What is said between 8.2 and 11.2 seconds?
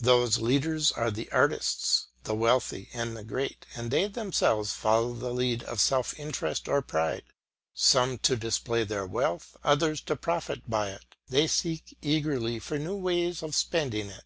to display their wealth, others to profit by it,